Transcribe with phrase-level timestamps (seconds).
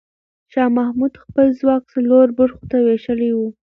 [0.51, 3.39] شاه محمود خپل ځواک څلور برخو ته وېشلی و.